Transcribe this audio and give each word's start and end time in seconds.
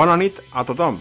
Bona 0.00 0.14
nit 0.16 0.38
a 0.56 0.62
tothom! 0.64 0.94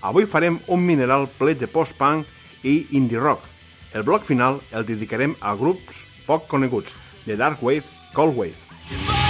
Avui 0.00 0.24
farem 0.32 0.54
un 0.72 0.80
mineral 0.80 1.26
ple 1.36 1.52
de 1.60 1.66
post-punk 1.68 2.64
i 2.64 2.86
indie 2.96 3.20
rock. 3.20 3.44
El 3.92 4.06
bloc 4.08 4.24
final 4.24 4.62
el 4.72 4.88
dedicarem 4.88 5.36
a 5.44 5.52
grups 5.60 6.06
poc 6.24 6.48
coneguts, 6.48 6.96
de 7.28 7.36
Dark 7.36 7.60
Wave, 7.60 7.84
Cold 8.16 8.32
Wave. 8.40 9.25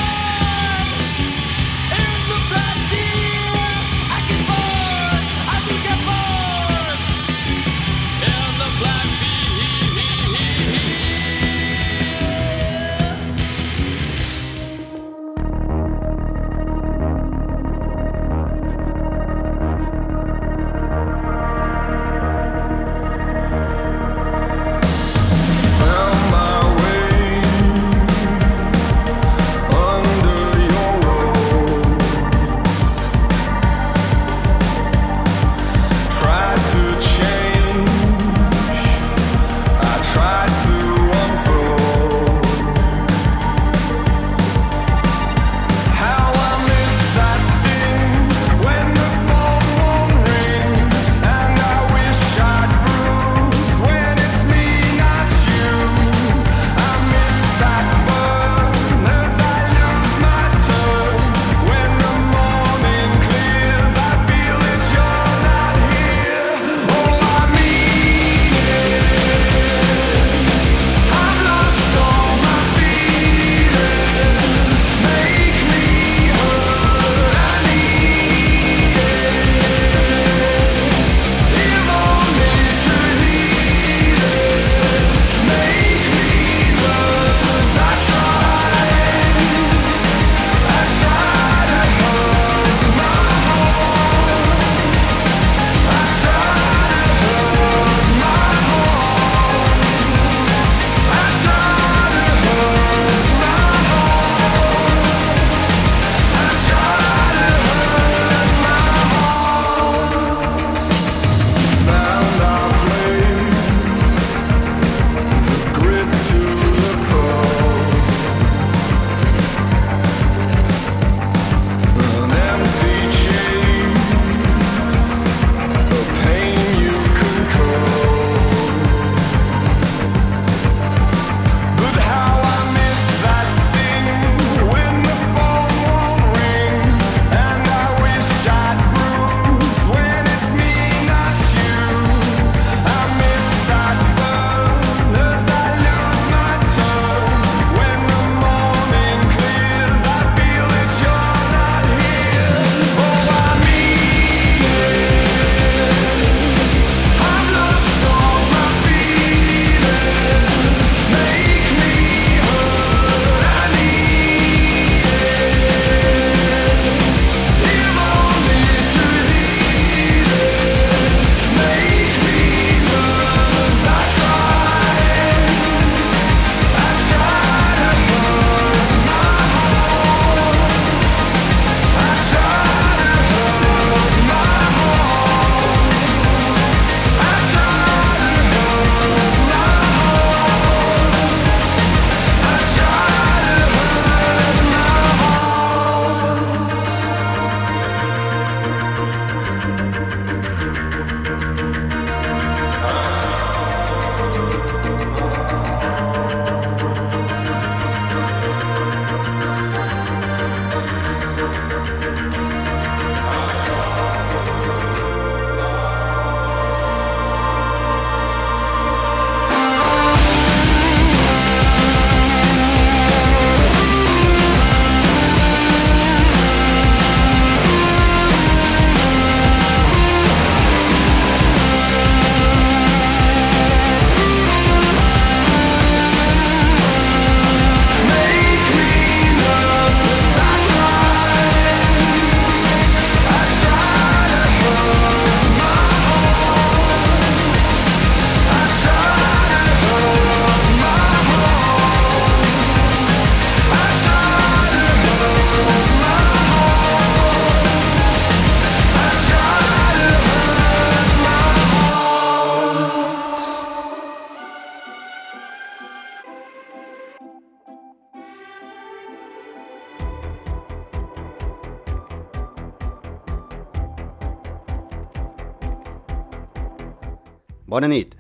Bona 277.66 277.88
nit. 277.90 278.12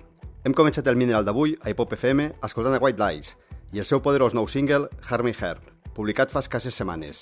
Hem 0.42 0.54
començat 0.58 0.88
el 0.90 0.96
mineral 0.98 1.22
d'avui 1.22 1.52
a 1.62 1.70
Hipop 1.70 1.92
FM 1.94 2.24
escoltant 2.42 2.74
a 2.74 2.80
White 2.82 2.98
Lies 2.98 3.28
i 3.70 3.78
el 3.78 3.86
seu 3.86 4.00
poderós 4.02 4.34
nou 4.34 4.48
single, 4.50 4.88
Heart 5.06 5.22
Me 5.22 5.30
Heart, 5.30 5.68
publicat 5.94 6.32
fa 6.34 6.40
escasses 6.42 6.74
setmanes. 6.74 7.20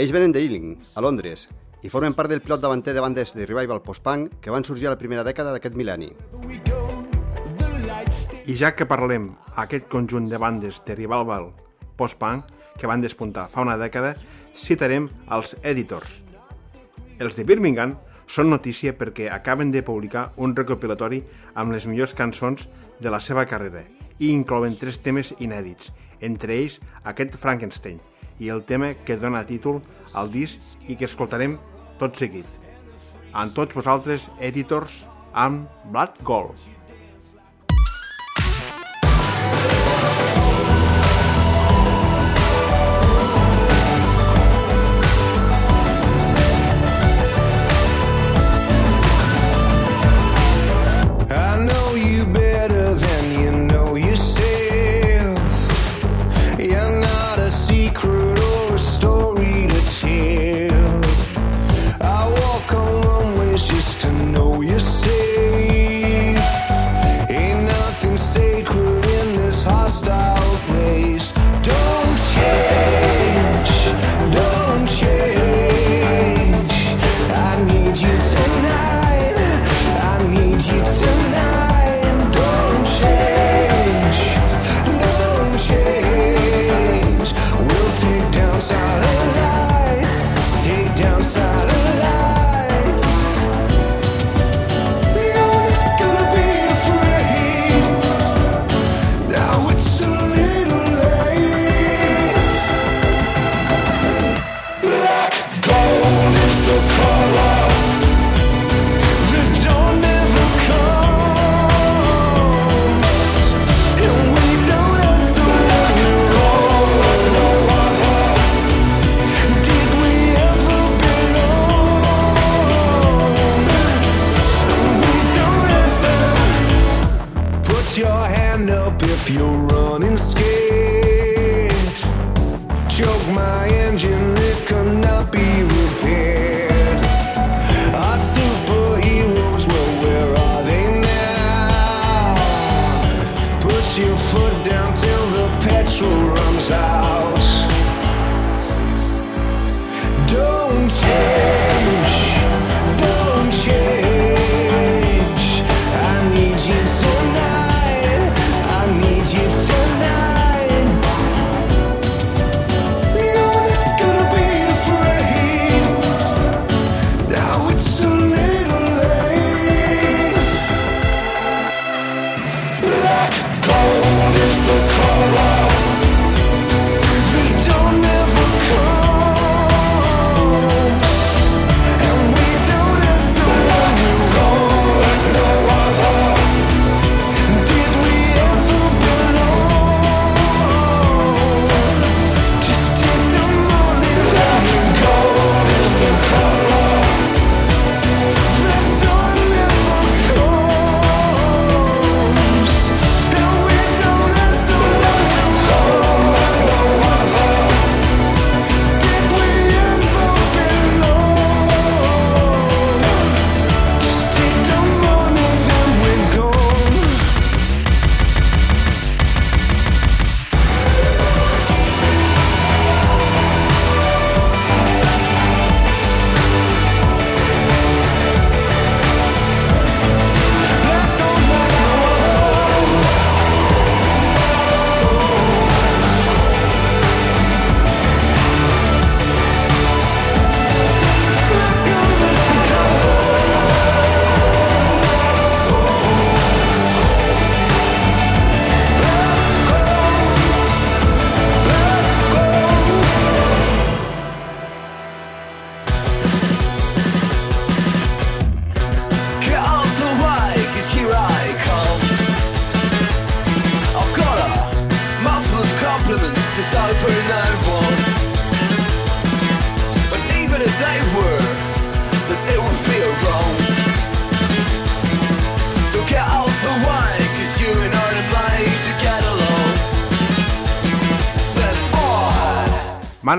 Ells 0.00 0.14
venen 0.16 0.32
d'Ealing, 0.32 0.70
a 0.96 1.04
Londres, 1.04 1.44
i 1.84 1.92
formen 1.92 2.16
part 2.16 2.32
del 2.32 2.40
pilot 2.40 2.62
davanter 2.64 2.94
de 2.96 3.04
bandes 3.04 3.34
de 3.36 3.44
revival 3.44 3.82
post-punk 3.84 4.38
que 4.40 4.54
van 4.54 4.64
sorgir 4.64 4.88
a 4.88 4.94
la 4.94 5.00
primera 5.02 5.26
dècada 5.28 5.52
d'aquest 5.52 5.76
mil·lenni. 5.76 6.08
I 8.48 8.56
ja 8.56 8.72
que 8.72 8.88
parlem 8.88 9.34
aquest 9.60 9.92
conjunt 9.92 10.32
de 10.32 10.40
bandes 10.40 10.80
de 10.88 10.96
revival 10.96 11.50
post-punk 12.00 12.48
que 12.80 12.88
van 12.88 13.04
despuntar 13.04 13.50
fa 13.52 13.60
una 13.60 13.76
dècada, 13.76 14.14
citarem 14.56 15.12
els 15.36 15.52
Editors. 15.60 16.22
Els 17.20 17.36
de 17.36 17.44
Birmingham 17.44 17.98
són 18.26 18.50
notícia 18.50 18.94
perquè 18.98 19.30
acaben 19.32 19.70
de 19.70 19.82
publicar 19.86 20.30
un 20.36 20.54
recopilatori 20.56 21.22
amb 21.54 21.72
les 21.72 21.86
millors 21.86 22.14
cançons 22.14 22.68
de 23.00 23.12
la 23.12 23.20
seva 23.20 23.46
carrera 23.46 23.84
i 24.18 24.32
inclouen 24.32 24.76
tres 24.80 24.98
temes 25.04 25.32
inèdits, 25.38 25.92
entre 26.20 26.56
ells 26.56 26.80
aquest 27.04 27.36
Frankenstein 27.40 28.00
i 28.38 28.50
el 28.52 28.64
tema 28.68 28.92
que 29.06 29.16
dona 29.16 29.44
títol 29.48 29.80
al 30.14 30.30
disc 30.32 30.60
i 30.88 30.96
que 30.96 31.08
escoltarem 31.08 31.58
tot 32.00 32.16
seguit. 32.16 32.46
Amb 33.32 33.52
tots 33.56 33.76
vosaltres, 33.76 34.30
editors, 34.40 35.04
amb 35.32 35.68
Blood 35.92 36.22
Gold. 36.24 36.75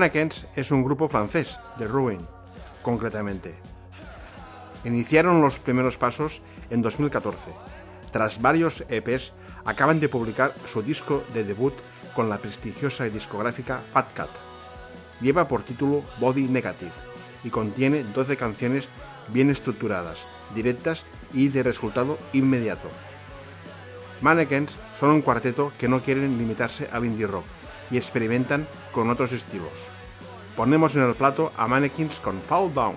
Mannequins 0.08 0.46
es 0.56 0.70
un 0.70 0.82
grupo 0.82 1.06
francés 1.06 1.58
de 1.78 1.86
Rouen, 1.86 2.26
concretamente. 2.80 3.54
Iniciaron 4.84 5.42
los 5.42 5.58
primeros 5.58 5.98
pasos 5.98 6.40
en 6.70 6.80
2014, 6.80 7.50
tras 8.10 8.40
varios 8.40 8.84
EPs, 8.88 9.34
acaban 9.66 10.00
de 10.00 10.08
publicar 10.08 10.54
su 10.64 10.80
disco 10.80 11.24
de 11.34 11.44
debut 11.44 11.74
con 12.14 12.30
la 12.30 12.38
prestigiosa 12.38 13.04
discográfica 13.04 13.82
Fat 13.92 14.14
Cat. 14.14 14.30
Lleva 15.20 15.46
por 15.46 15.62
título 15.62 16.02
Body 16.18 16.44
Negative 16.44 16.92
y 17.44 17.50
contiene 17.50 18.04
12 18.04 18.38
canciones 18.38 18.88
bien 19.28 19.50
estructuradas, 19.50 20.26
directas 20.54 21.04
y 21.34 21.48
de 21.48 21.62
resultado 21.62 22.16
inmediato. 22.32 22.88
Mannequins 24.22 24.78
son 24.98 25.10
un 25.10 25.20
cuarteto 25.20 25.70
que 25.78 25.86
no 25.86 26.02
quieren 26.02 26.38
limitarse 26.38 26.88
al 26.90 27.04
indie 27.04 27.26
rock 27.26 27.44
y 27.90 27.96
experimentan 27.96 28.68
con 28.92 29.10
otros 29.10 29.32
estilos. 29.32 29.90
Ponemos 30.56 30.96
en 30.96 31.02
el 31.02 31.14
plato 31.14 31.52
a 31.56 31.68
Mannequins 31.68 32.20
con 32.20 32.40
Fall 32.42 32.72
Down. 32.74 32.96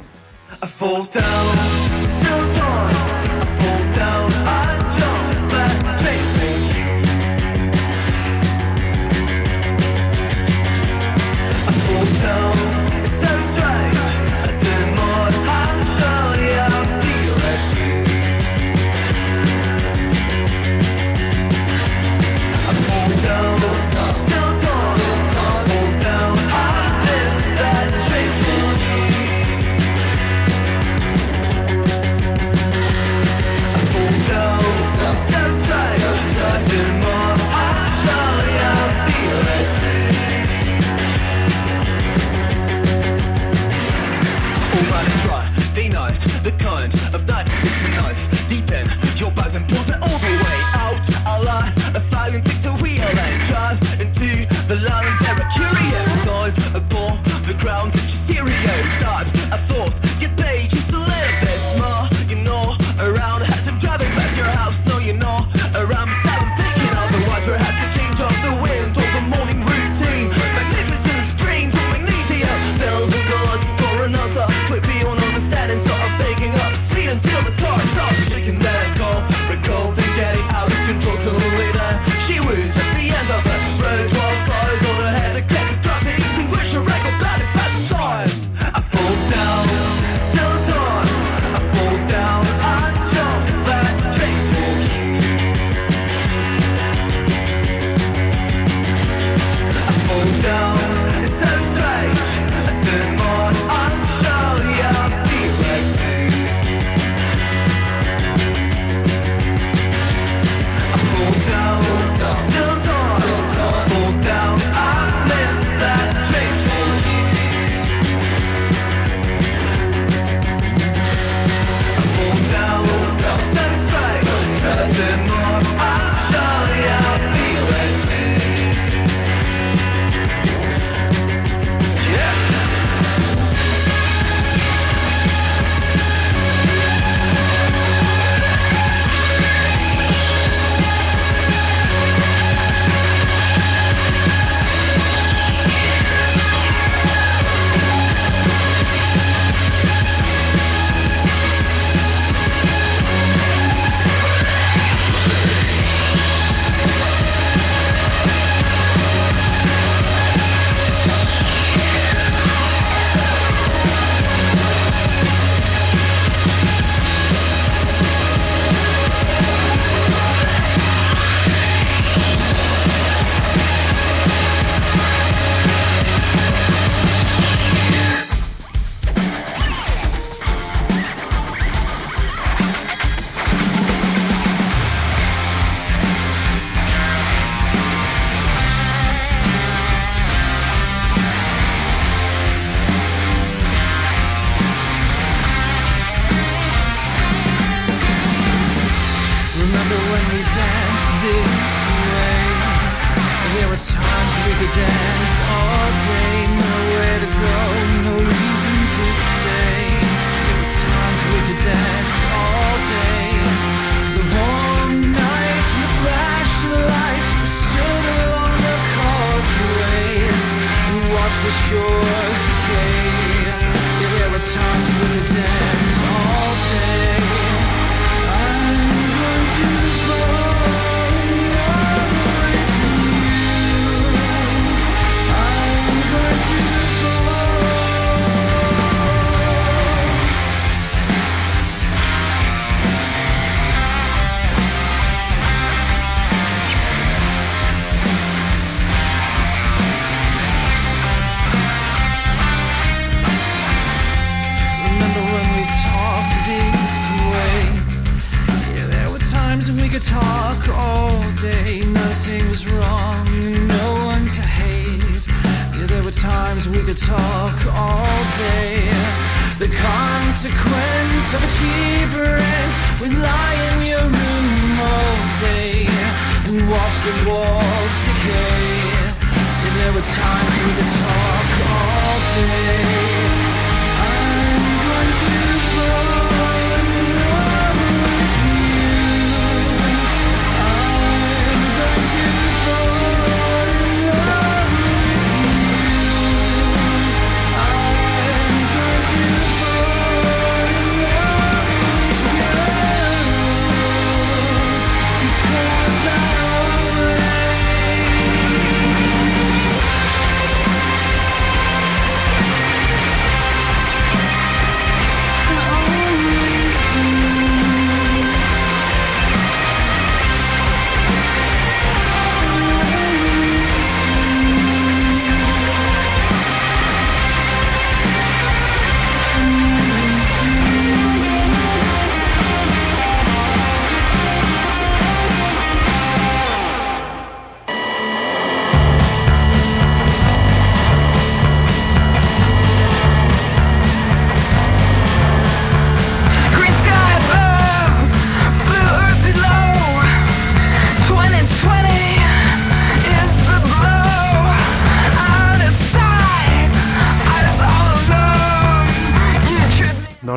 Sure. 221.51 222.10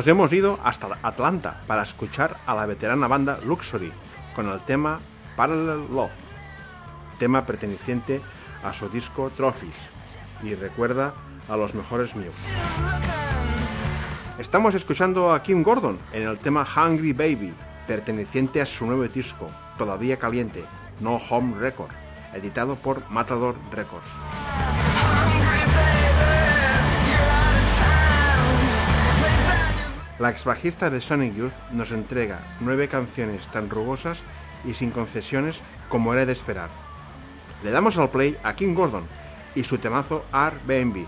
Nos 0.05 0.11
hemos 0.11 0.33
ido 0.33 0.59
hasta 0.63 0.99
Atlanta 1.01 1.63
para 1.65 1.81
escuchar 1.81 2.37
a 2.45 2.53
la 2.53 2.67
veterana 2.67 3.07
banda 3.07 3.39
Luxury 3.43 3.91
con 4.35 4.47
el 4.47 4.61
tema 4.61 4.99
Parallel 5.35 5.87
Love, 5.91 6.11
tema 7.17 7.43
perteneciente 7.43 8.21
a 8.63 8.71
su 8.71 8.87
disco 8.87 9.31
Trophies 9.35 9.89
y 10.43 10.53
recuerda 10.53 11.15
a 11.49 11.57
los 11.57 11.73
mejores 11.73 12.15
míos. 12.15 12.35
Estamos 14.37 14.75
escuchando 14.75 15.33
a 15.33 15.41
Kim 15.41 15.63
Gordon 15.63 15.97
en 16.13 16.27
el 16.27 16.37
tema 16.37 16.63
Hungry 16.63 17.13
Baby, 17.13 17.51
perteneciente 17.87 18.61
a 18.61 18.67
su 18.67 18.85
nuevo 18.85 19.07
disco, 19.07 19.49
todavía 19.79 20.19
caliente, 20.19 20.63
No 20.99 21.15
Home 21.31 21.57
Record, 21.57 21.89
editado 22.31 22.75
por 22.75 23.09
Matador 23.09 23.55
Records. 23.71 24.11
La 30.17 30.29
ex 30.29 30.45
bajista 30.45 30.89
de 30.89 31.01
Sonic 31.01 31.35
Youth 31.35 31.53
nos 31.71 31.91
entrega 31.91 32.39
nueve 32.61 32.87
canciones 32.87 33.47
tan 33.47 33.69
rugosas 33.69 34.23
y 34.63 34.73
sin 34.73 34.91
concesiones 34.91 35.61
como 35.89 36.13
era 36.13 36.25
de 36.25 36.31
esperar. 36.31 36.69
Le 37.63 37.71
damos 37.71 37.97
al 37.97 38.09
play 38.09 38.37
a 38.43 38.55
Kim 38.55 38.75
Gordon 38.75 39.03
y 39.55 39.63
su 39.63 39.77
temazo 39.77 40.23
Airbnb. 40.31 41.05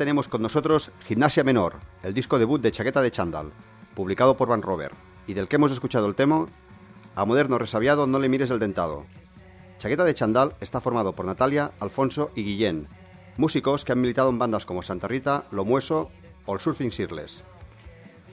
Tenemos 0.00 0.28
con 0.28 0.40
nosotros 0.40 0.92
Gimnasia 1.04 1.44
Menor, 1.44 1.74
el 2.02 2.14
disco 2.14 2.38
debut 2.38 2.58
de 2.62 2.72
Chaqueta 2.72 3.02
de 3.02 3.10
Chandal, 3.10 3.52
publicado 3.94 4.34
por 4.34 4.48
Van 4.48 4.62
Rover, 4.62 4.92
y 5.26 5.34
del 5.34 5.46
que 5.46 5.56
hemos 5.56 5.72
escuchado 5.72 6.06
el 6.06 6.14
tema 6.14 6.46
A 7.14 7.26
moderno 7.26 7.58
resabiado 7.58 8.06
no 8.06 8.18
le 8.18 8.30
mires 8.30 8.50
el 8.50 8.58
dentado. 8.58 9.04
Chaqueta 9.78 10.04
de 10.04 10.14
Chandal 10.14 10.54
está 10.62 10.80
formado 10.80 11.14
por 11.14 11.26
Natalia, 11.26 11.72
Alfonso 11.80 12.30
y 12.34 12.44
Guillén, 12.44 12.86
músicos 13.36 13.84
que 13.84 13.92
han 13.92 14.00
militado 14.00 14.30
en 14.30 14.38
bandas 14.38 14.64
como 14.64 14.80
Santa 14.80 15.06
Rita, 15.06 15.44
Lomueso 15.50 16.10
o 16.46 16.54
el 16.54 16.60
Surfing 16.60 16.92
Sirles. 16.92 17.44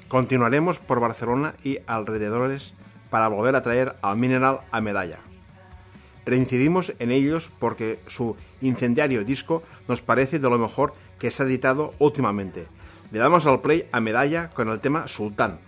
Continuaremos 0.08 0.80
por 0.80 1.02
Barcelona 1.02 1.56
y 1.66 1.80
alrededores 1.86 2.76
para 3.10 3.28
volver 3.28 3.58
a 3.58 3.62
traer 3.62 3.98
al 4.02 4.16
Mineral 4.16 4.62
a 4.72 4.80
Medalla. 4.80 5.20
Reincidimos 6.26 6.94
en 7.00 7.12
ellos 7.12 7.52
porque 7.60 8.00
su 8.08 8.38
incendiario 8.62 9.26
disco 9.26 9.64
nos 9.90 10.02
parece 10.02 10.40
de 10.40 10.50
lo 10.50 10.58
mejor 10.58 10.94
que 11.20 11.32
se 11.32 11.44
ha 11.44 11.46
editado 11.46 11.94
últimamente. 12.00 12.68
Le 13.12 13.20
damos 13.20 13.46
al 13.46 13.62
play 13.62 13.88
a 13.92 14.00
Medalla 14.00 14.50
con 14.50 14.70
el 14.70 14.80
tema 14.80 15.08
Sultán. 15.08 15.60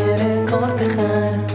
Semana 0.00 1.49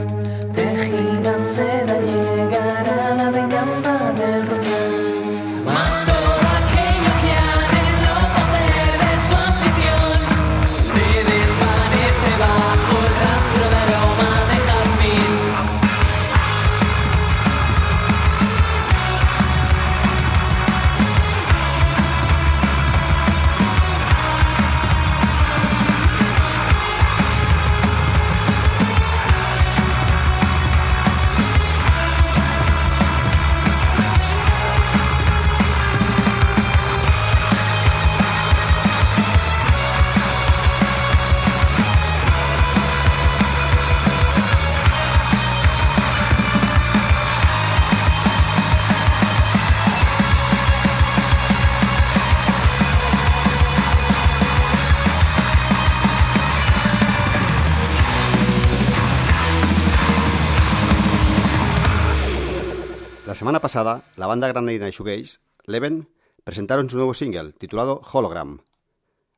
pasada, 63.65 64.03
la 64.15 64.27
banda 64.27 64.47
granadina 64.47 64.85
de 64.85 64.91
Shoegaze, 64.91 65.39
Leven, 65.63 66.07
presentaron 66.43 66.87
su 66.87 66.97
nuevo 66.97 67.15
single, 67.15 67.53
titulado 67.53 67.99
Hologram. 68.13 68.59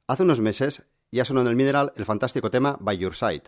Hace 0.06 0.24
unos 0.24 0.42
meses 0.42 0.84
ya 1.14 1.24
sonó 1.24 1.40
en 1.40 1.48
el 1.48 1.56
Mineral 1.56 1.94
el 1.96 2.04
fantástico 2.04 2.52
tema 2.52 2.76
By 2.82 2.98
Your 2.98 3.16
Side. 3.16 3.44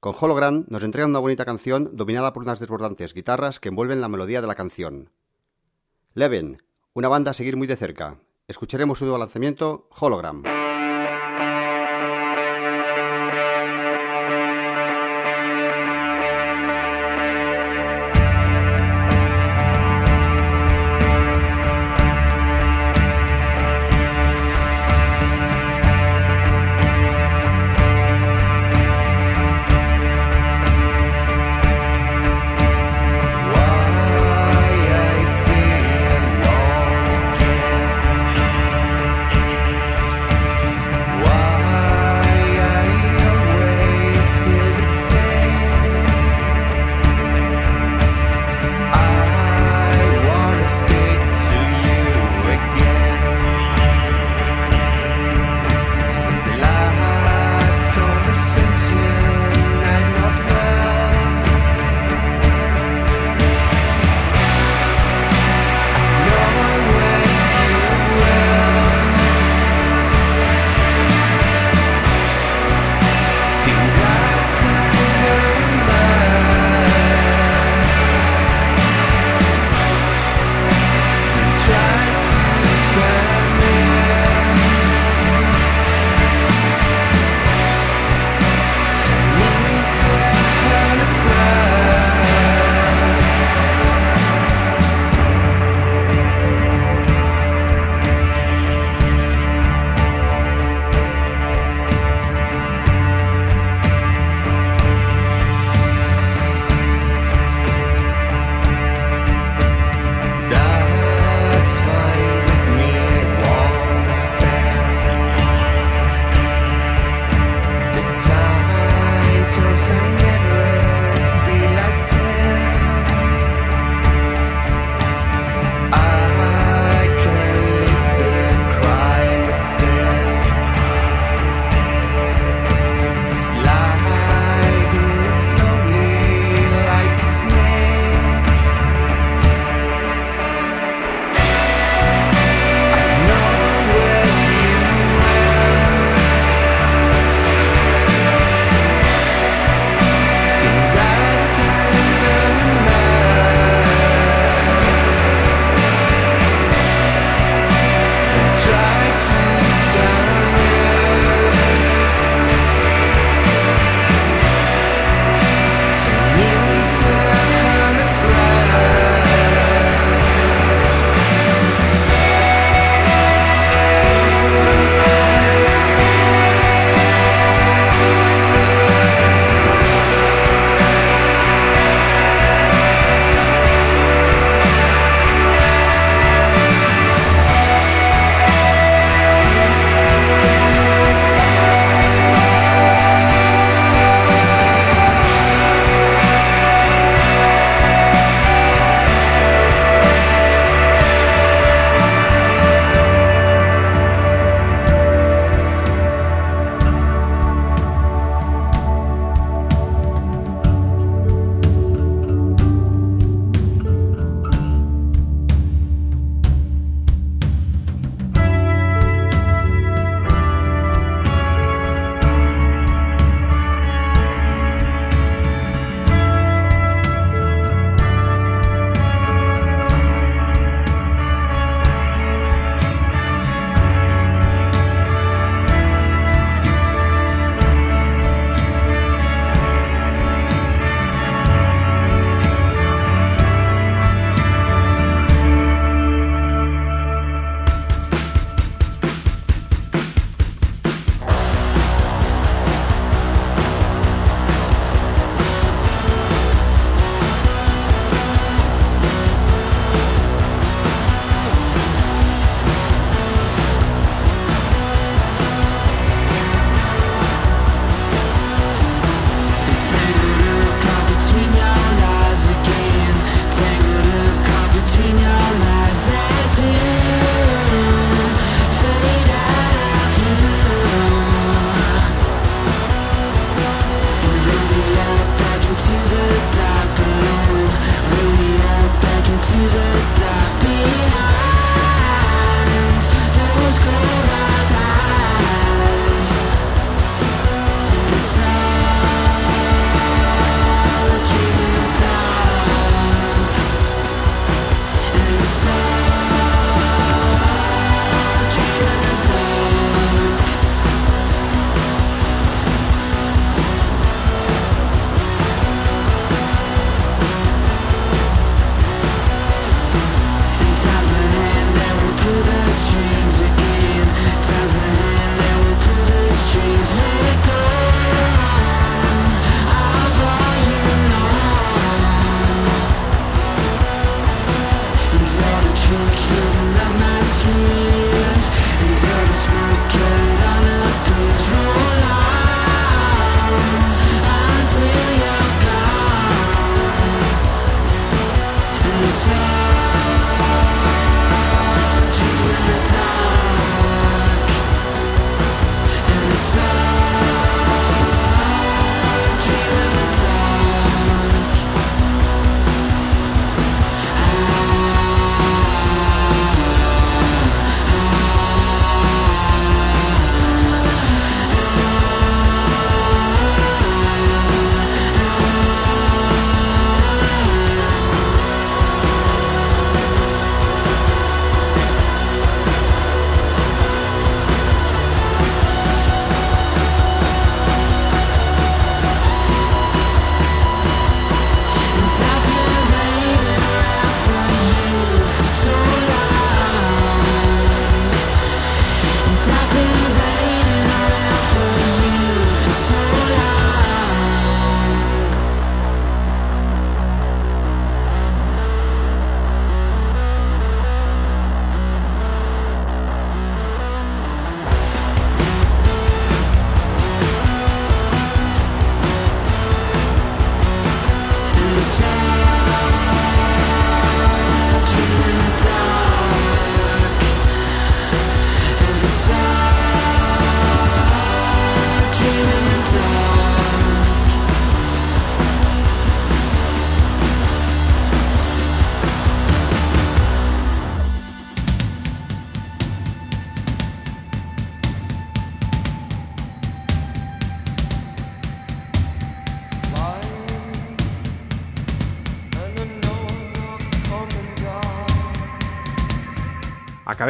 Con 0.00 0.16
Hologram 0.18 0.64
nos 0.68 0.82
entregan 0.82 1.10
una 1.10 1.20
bonita 1.20 1.44
canción 1.44 1.90
dominada 1.92 2.32
por 2.32 2.42
unas 2.42 2.58
desbordantes 2.58 3.14
guitarras 3.14 3.60
que 3.60 3.68
envuelven 3.68 4.00
la 4.00 4.08
melodía 4.08 4.40
de 4.40 4.48
la 4.48 4.56
canción. 4.56 5.10
Leven, 6.14 6.60
una 6.92 7.06
banda 7.06 7.30
a 7.30 7.34
seguir 7.34 7.56
muy 7.56 7.68
de 7.68 7.76
cerca. 7.76 8.18
Escucharemos 8.48 8.98
su 8.98 9.04
nuevo 9.04 9.18
lanzamiento, 9.18 9.86
Hologram. 9.96 10.42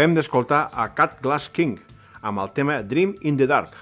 Acabem 0.00 0.14
d'escoltar 0.16 0.70
a 0.72 0.86
Cat 0.96 1.18
Glass 1.20 1.50
King 1.52 1.74
amb 2.24 2.40
el 2.40 2.54
tema 2.56 2.78
Dream 2.80 3.10
in 3.20 3.36
the 3.36 3.44
Dark. 3.44 3.74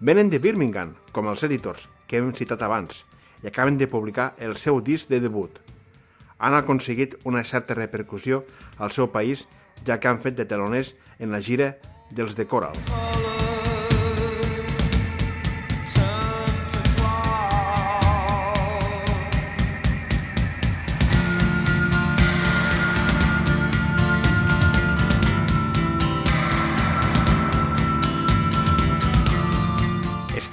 Venen 0.00 0.26
de 0.26 0.40
Birmingham, 0.42 0.96
com 1.14 1.28
els 1.30 1.44
editors 1.46 1.84
que 2.10 2.18
hem 2.18 2.32
citat 2.34 2.64
abans, 2.66 3.04
i 3.44 3.46
acaben 3.46 3.78
de 3.78 3.86
publicar 3.86 4.32
el 4.42 4.56
seu 4.58 4.80
disc 4.82 5.06
de 5.06 5.20
debut. 5.22 5.60
Han 6.42 6.58
aconseguit 6.58 7.14
una 7.22 7.44
certa 7.46 7.78
repercussió 7.78 8.42
al 8.82 8.90
seu 8.90 9.12
país, 9.14 9.46
ja 9.86 10.00
que 10.02 10.10
han 10.10 10.18
fet 10.18 10.34
de 10.34 10.50
teloners 10.50 10.96
en 11.20 11.30
la 11.30 11.38
gira 11.38 11.76
dels 12.10 12.34
de 12.34 12.50
Coral. 12.50 12.74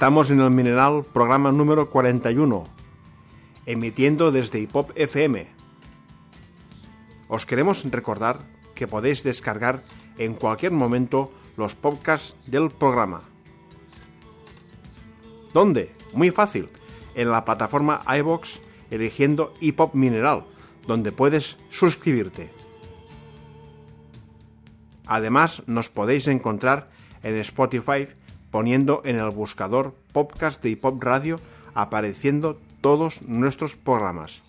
Estamos 0.00 0.30
en 0.30 0.40
el 0.40 0.50
Mineral, 0.50 1.04
programa 1.04 1.52
número 1.52 1.90
41, 1.90 2.64
emitiendo 3.66 4.32
desde 4.32 4.58
Hipop 4.58 4.92
FM. 4.94 5.46
Os 7.28 7.44
queremos 7.44 7.84
recordar 7.84 8.38
que 8.74 8.88
podéis 8.88 9.22
descargar 9.22 9.82
en 10.16 10.32
cualquier 10.32 10.72
momento 10.72 11.30
los 11.58 11.74
podcasts 11.74 12.34
del 12.46 12.70
programa. 12.70 13.24
¿Dónde? 15.52 15.92
Muy 16.14 16.30
fácil, 16.30 16.70
en 17.14 17.30
la 17.30 17.44
plataforma 17.44 18.00
iBox 18.20 18.62
eligiendo 18.90 19.52
Hipop 19.60 19.94
Mineral, 19.94 20.46
donde 20.86 21.12
puedes 21.12 21.58
suscribirte. 21.68 22.50
Además, 25.06 25.62
nos 25.66 25.90
podéis 25.90 26.26
encontrar 26.26 26.88
en 27.22 27.36
Spotify 27.36 28.08
poniendo 28.50 29.02
en 29.04 29.16
el 29.16 29.30
buscador 29.30 29.94
podcast 30.12 30.62
de 30.62 30.70
Hip 30.70 30.84
Hop 30.84 31.02
Radio 31.02 31.40
apareciendo 31.74 32.60
todos 32.80 33.22
nuestros 33.22 33.76
programas. 33.76 34.42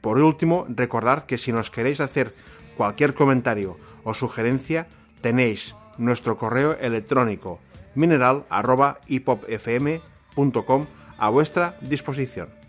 Por 0.00 0.18
último, 0.18 0.66
recordad 0.68 1.24
que 1.24 1.38
si 1.38 1.52
nos 1.52 1.70
queréis 1.70 2.00
hacer 2.00 2.34
cualquier 2.76 3.14
comentario 3.14 3.78
o 4.04 4.14
sugerencia, 4.14 4.86
tenéis 5.20 5.74
nuestro 5.96 6.36
correo 6.36 6.76
electrónico 6.78 7.60
mineral.hipopfm.com 7.94 10.86
a 11.16 11.28
vuestra 11.30 11.78
disposición. 11.80 12.63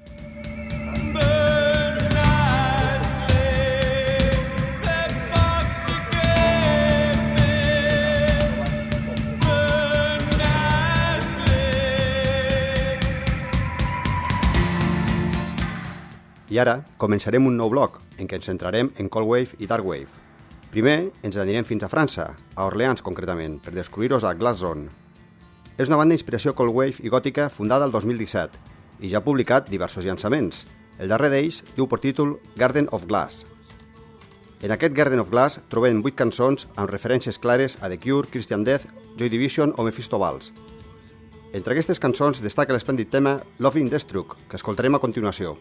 I 16.54 16.60
ara 16.62 16.76
començarem 17.02 17.48
un 17.50 17.56
nou 17.58 17.72
bloc 17.74 17.98
en 18.22 18.28
què 18.30 18.38
ens 18.38 18.46
centrarem 18.46 18.92
en 19.02 19.10
Cold 19.10 19.30
Wave 19.32 19.58
i 19.58 19.66
Dark 19.66 19.86
Wave. 19.86 20.12
Primer 20.70 21.10
ens 21.26 21.40
anirem 21.42 21.66
fins 21.66 21.86
a 21.86 21.90
França, 21.90 22.28
a 22.36 22.68
Orleans 22.68 23.02
concretament, 23.02 23.58
per 23.64 23.74
descobrir-nos 23.74 24.28
a 24.28 24.36
Glass 24.38 24.62
Zone. 24.62 24.86
És 25.78 25.90
una 25.90 25.98
banda 25.98 26.14
d'inspiració 26.14 26.54
Cold 26.54 26.76
Wave 26.76 27.02
i 27.02 27.10
gòtica 27.10 27.50
fundada 27.50 27.88
el 27.90 27.96
2017 27.96 28.62
i 29.02 29.10
ja 29.10 29.20
ha 29.20 29.26
publicat 29.26 29.72
diversos 29.72 30.06
llançaments. 30.06 30.66
El 31.00 31.10
darrer 31.10 31.32
d'ells 31.34 31.64
diu 31.76 31.90
per 31.90 32.00
títol 32.04 32.38
Garden 32.56 32.92
of 32.92 33.08
Glass. 33.10 33.46
En 34.62 34.72
aquest 34.72 34.94
Garden 34.96 35.20
of 35.20 35.34
Glass 35.34 35.60
trobem 35.74 36.04
8 36.06 36.16
cançons 36.16 36.70
amb 36.76 36.94
referències 36.94 37.42
clares 37.42 37.76
a 37.82 37.90
The 37.90 37.98
Cure, 37.98 38.30
Christian 38.30 38.64
Death, 38.64 38.86
Joy 39.18 39.34
Division 39.34 39.74
o 39.78 39.84
Mephisto 39.84 40.22
Valls. 40.22 40.54
Entre 41.56 41.74
aquestes 41.74 42.00
cançons 42.04 42.42
destaca 42.44 42.74
l'esplèndid 42.76 43.10
tema 43.10 43.40
Loving 43.60 43.90
Destruct, 43.90 44.38
que 44.50 44.60
escoltarem 44.60 44.96
a 44.96 45.00
continuació. 45.00 45.58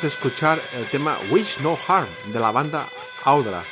De 0.00 0.08
escuchar 0.08 0.60
el 0.74 0.86
tema 0.86 1.16
Wish 1.30 1.60
No 1.60 1.78
Harm 1.86 2.08
de 2.32 2.40
la 2.40 2.50
banda 2.50 2.88
Audra. 3.22 3.62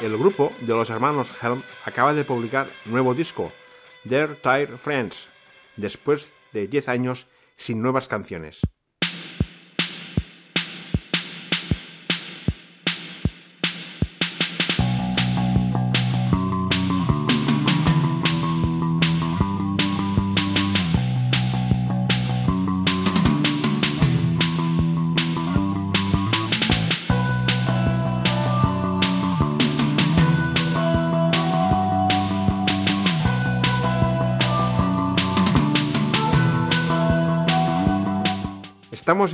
El 0.00 0.16
grupo 0.16 0.52
de 0.60 0.72
los 0.72 0.88
hermanos 0.88 1.32
Helm 1.42 1.62
acaba 1.84 2.14
de 2.14 2.24
publicar 2.24 2.70
nuevo 2.84 3.12
disco, 3.12 3.52
Their 4.08 4.36
Tire 4.36 4.78
Friends, 4.78 5.28
después 5.76 6.30
de 6.52 6.68
10 6.68 6.88
años 6.88 7.26
sin 7.56 7.82
nuevas 7.82 8.06
canciones. 8.06 8.60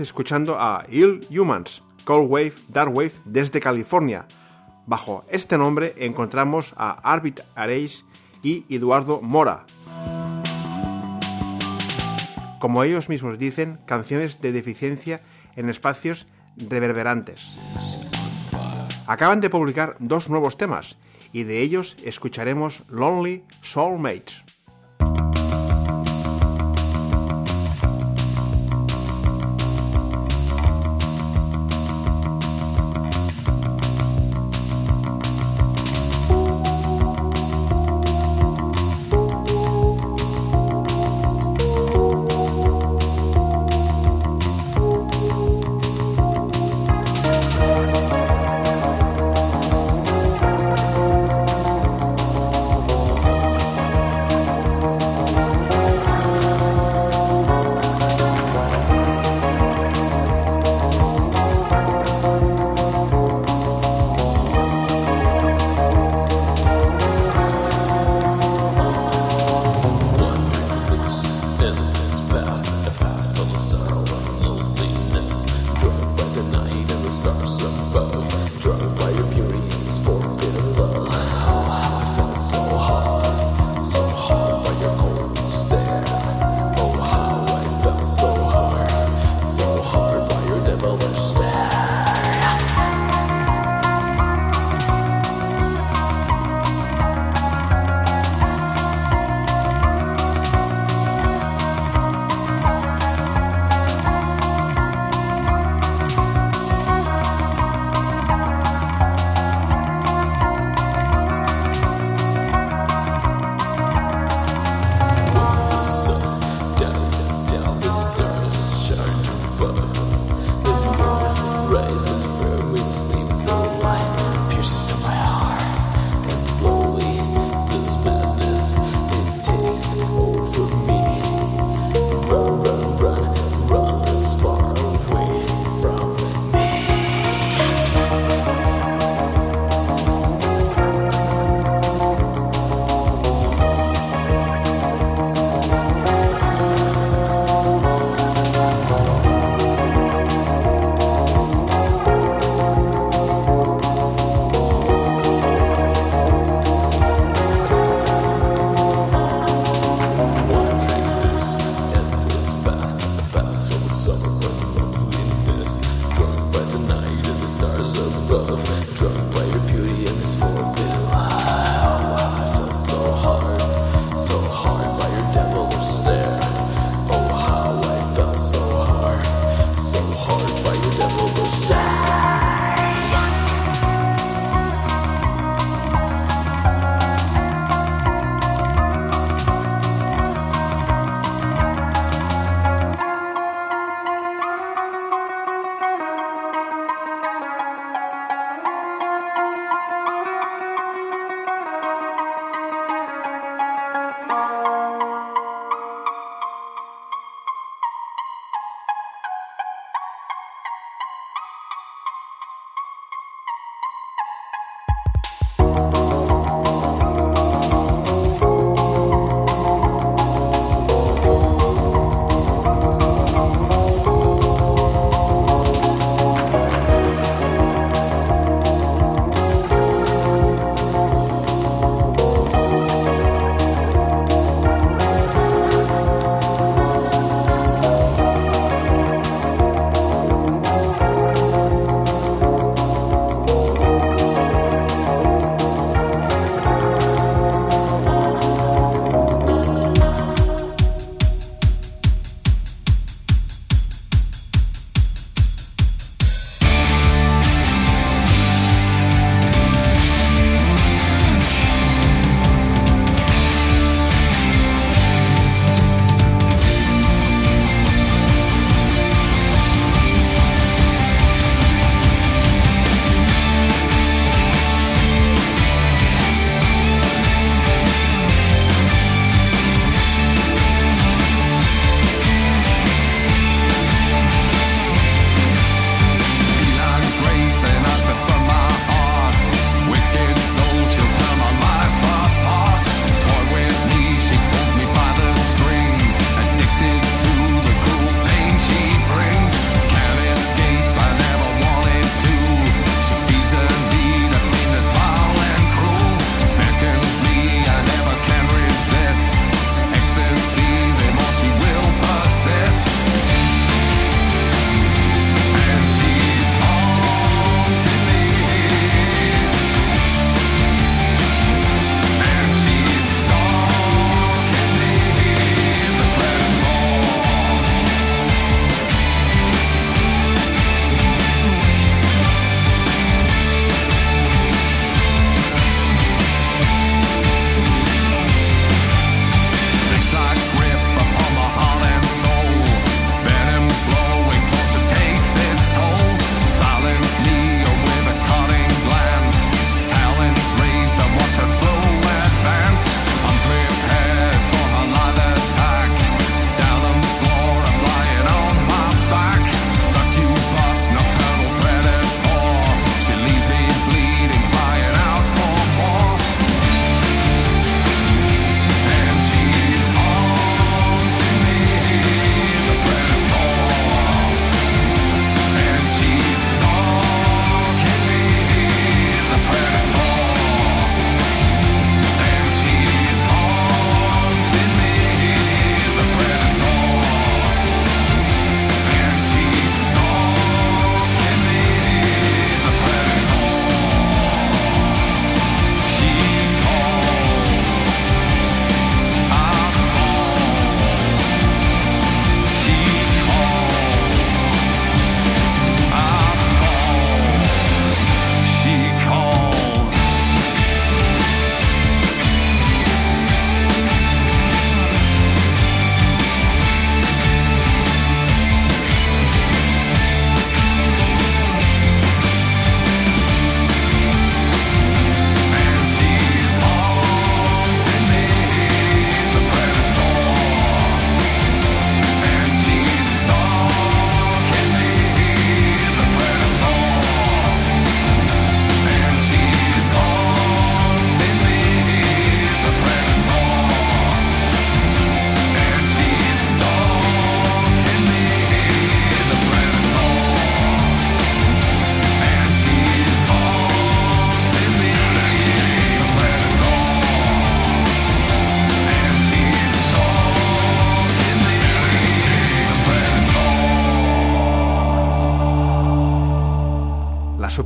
Escuchando 0.06 0.56
a 0.58 0.86
Ill 0.88 1.26
Humans, 1.30 1.82
Cold 2.04 2.30
Wave, 2.30 2.54
Dark 2.68 2.94
Wave 2.94 3.12
desde 3.24 3.60
California. 3.60 4.26
Bajo 4.86 5.24
este 5.28 5.58
nombre 5.58 5.94
encontramos 5.98 6.72
a 6.76 6.92
Arvid 6.92 7.40
Areis 7.56 8.04
y 8.40 8.64
Eduardo 8.72 9.20
Mora. 9.20 9.66
Como 12.60 12.84
ellos 12.84 13.08
mismos 13.08 13.36
dicen, 13.38 13.80
canciones 13.84 14.40
de 14.40 14.52
deficiencia 14.52 15.22
en 15.56 15.68
espacios 15.68 16.28
reverberantes. 16.56 17.58
Acaban 19.08 19.40
de 19.40 19.50
publicar 19.50 19.96
dos 19.98 20.30
nuevos 20.30 20.56
temas 20.56 20.96
y 21.32 21.42
de 21.42 21.62
ellos 21.62 21.96
escucharemos 22.04 22.84
Lonely 22.88 23.42
Soulmates. 23.60 24.45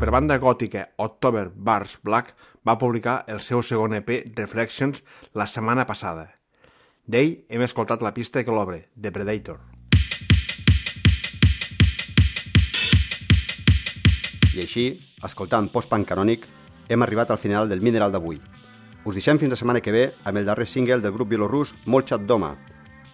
Superbanda 0.01 0.39
gòtica 0.39 0.95
October 0.97 1.51
Bars 1.55 1.99
Black 2.03 2.33
va 2.65 2.79
publicar 2.79 3.27
el 3.29 3.43
seu 3.45 3.61
segon 3.61 3.93
EP 3.99 4.09
Reflections 4.33 5.03
la 5.37 5.45
setmana 5.45 5.85
passada. 5.85 6.23
D'ell 7.05 7.43
hem 7.53 7.61
escoltat 7.67 8.01
la 8.01 8.15
pista 8.17 8.41
que 8.41 8.55
l'obre, 8.55 8.79
The 8.97 9.13
Predator. 9.13 9.59
I 14.57 14.65
així, 14.65 14.87
escoltant 15.21 15.69
post-punk 15.69 16.09
canònic, 16.09 16.47
hem 16.89 17.05
arribat 17.05 17.35
al 17.37 17.43
final 17.43 17.69
del 17.69 17.85
Mineral 17.85 18.09
d'avui. 18.17 18.41
Us 19.05 19.21
deixem 19.21 19.37
fins 19.37 19.53
la 19.53 19.61
setmana 19.61 19.85
que 19.85 19.93
ve 19.93 20.07
amb 20.25 20.41
el 20.41 20.49
darrer 20.49 20.65
single 20.65 21.03
del 21.05 21.13
grup 21.13 21.29
bielorús 21.29 21.75
Molchat 21.85 22.25
Doma, 22.25 22.55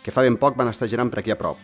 que 0.04 0.14
fa 0.14 0.22
ben 0.22 0.38
poc 0.38 0.54
van 0.54 0.70
estar 0.70 0.86
girant 0.86 1.10
per 1.10 1.24
aquí 1.24 1.34
a 1.34 1.40
prop. 1.42 1.58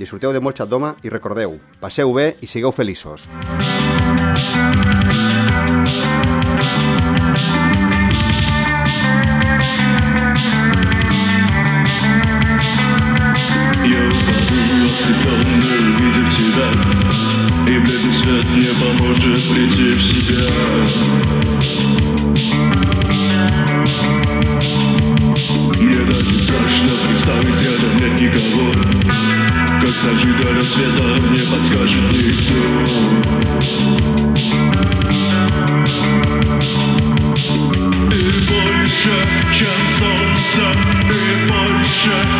Disfruteu 0.00 0.32
de 0.32 0.40
Molchat 0.40 0.72
Doma 0.72 0.94
i 1.04 1.12
recordeu, 1.12 1.60
passeu 1.76 2.16
bé 2.16 2.38
i 2.40 2.48
sigueu 2.48 2.72
feliços. 2.72 3.28
Я 3.28 3.85
Мне 25.80 25.98
даже 26.04 26.32
страшно 26.42 26.88
представить, 27.06 27.64
рядом 27.64 27.92
нет 28.00 28.20
никого 28.20 28.95
Дожить 30.04 30.40
до 30.40 30.54
рассвета, 30.54 31.02
мне 31.22 31.42
подскажет 31.42 32.12
никто 32.12 32.56
И 38.12 38.30
больше, 38.46 39.14
чем 39.58 39.78
солнце, 39.98 40.64
и 41.10 41.50
больше 41.50 42.35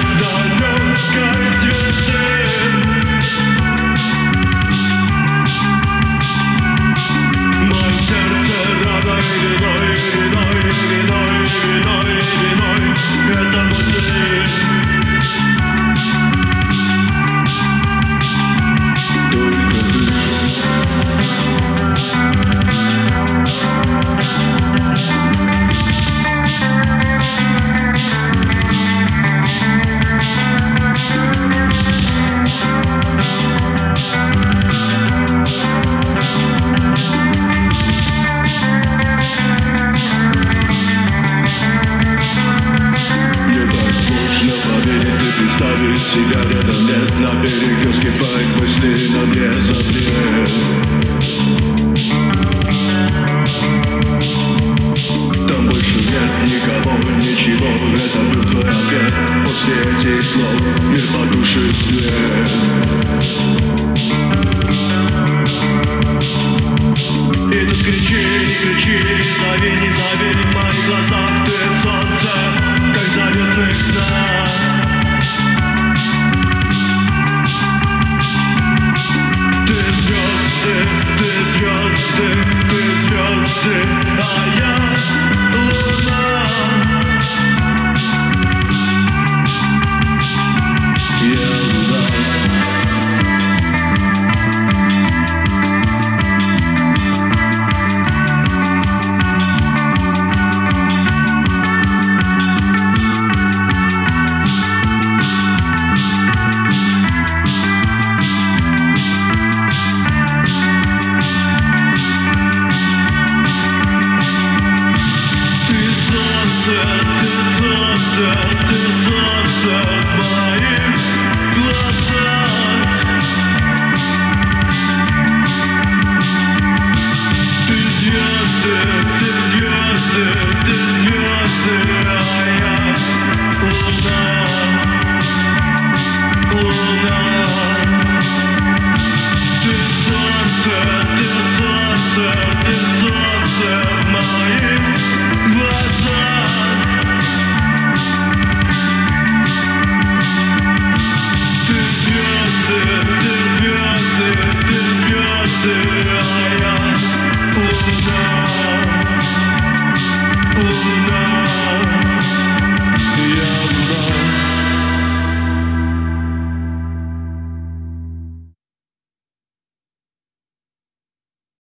Pierdolą, 60.36 60.92
nie 60.92 61.18
ma 61.18 61.26
duszy 61.32 61.68